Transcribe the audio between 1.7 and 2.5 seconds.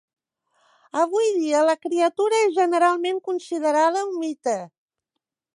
criatura